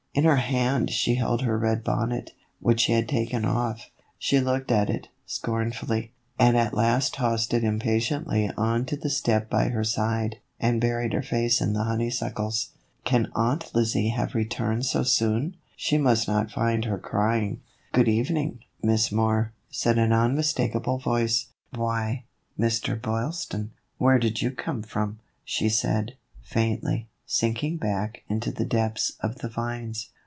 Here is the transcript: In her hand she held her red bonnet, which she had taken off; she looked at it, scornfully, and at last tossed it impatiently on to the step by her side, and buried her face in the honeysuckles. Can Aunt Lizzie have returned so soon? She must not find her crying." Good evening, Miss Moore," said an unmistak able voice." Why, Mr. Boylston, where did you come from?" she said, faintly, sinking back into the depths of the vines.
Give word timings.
In 0.13 0.25
her 0.25 0.35
hand 0.35 0.89
she 0.89 1.15
held 1.15 1.43
her 1.43 1.57
red 1.57 1.85
bonnet, 1.85 2.31
which 2.59 2.81
she 2.81 2.91
had 2.91 3.07
taken 3.07 3.45
off; 3.45 3.89
she 4.19 4.41
looked 4.41 4.69
at 4.69 4.89
it, 4.89 5.07
scornfully, 5.25 6.11
and 6.37 6.57
at 6.57 6.73
last 6.73 7.13
tossed 7.13 7.53
it 7.53 7.63
impatiently 7.63 8.51
on 8.57 8.83
to 8.87 8.97
the 8.97 9.09
step 9.09 9.49
by 9.49 9.69
her 9.69 9.85
side, 9.85 10.39
and 10.59 10.81
buried 10.81 11.13
her 11.13 11.21
face 11.21 11.61
in 11.61 11.71
the 11.71 11.85
honeysuckles. 11.85 12.71
Can 13.05 13.31
Aunt 13.35 13.73
Lizzie 13.73 14.09
have 14.09 14.35
returned 14.35 14.85
so 14.85 15.03
soon? 15.03 15.55
She 15.77 15.97
must 15.97 16.27
not 16.27 16.51
find 16.51 16.83
her 16.83 16.97
crying." 16.99 17.61
Good 17.93 18.09
evening, 18.09 18.59
Miss 18.83 19.13
Moore," 19.13 19.53
said 19.69 19.97
an 19.97 20.11
unmistak 20.11 20.75
able 20.75 20.97
voice." 20.99 21.53
Why, 21.77 22.25
Mr. 22.59 23.01
Boylston, 23.01 23.71
where 23.97 24.19
did 24.19 24.41
you 24.41 24.51
come 24.51 24.83
from?" 24.83 25.19
she 25.45 25.69
said, 25.69 26.17
faintly, 26.41 27.07
sinking 27.33 27.77
back 27.77 28.23
into 28.27 28.51
the 28.51 28.65
depths 28.65 29.13
of 29.21 29.37
the 29.37 29.47
vines. 29.47 30.09